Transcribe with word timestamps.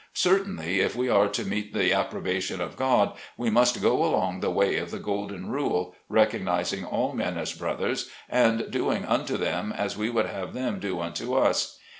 Certainly, 0.15 0.79
if 0.79 0.95
we 0.95 1.09
are 1.09 1.27
to 1.27 1.45
meet 1.47 1.75
the 1.75 1.93
approbation 1.93 2.59
of 2.59 2.75
God, 2.75 3.15
we 3.37 3.51
must 3.51 3.83
go 3.83 4.03
along 4.03 4.39
the 4.39 4.49
way 4.49 4.77
of 4.77 4.89
the 4.89 4.97
golden 4.97 5.51
rule, 5.51 5.93
recognizing 6.09 6.83
all 6.83 7.13
men 7.13 7.37
as 7.37 7.53
brothers, 7.53 8.09
and 8.27 8.71
doing 8.71 9.05
unto 9.05 9.37
them 9.37 9.71
as 9.71 9.95
we 9.95 10.09
would 10.09 10.25
have 10.25 10.55
them 10.55 10.79
do 10.79 10.99
unto 10.99 11.35
us. 11.35 11.77